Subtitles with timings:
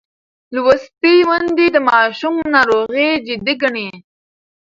[0.55, 3.89] لوستې میندې د ماشوم ناروغي جدي ګڼي.